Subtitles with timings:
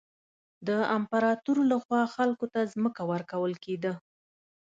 [0.67, 3.93] د امپراتور له خوا خلکو ته ځمکه ورکول کېده.